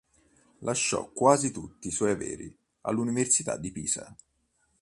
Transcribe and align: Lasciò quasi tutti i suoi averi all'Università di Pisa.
Lasciò 0.61 1.11
quasi 1.11 1.51
tutti 1.51 1.87
i 1.89 1.91
suoi 1.91 2.09
averi 2.09 2.51
all'Università 2.85 3.55
di 3.55 3.71
Pisa. 3.71 4.15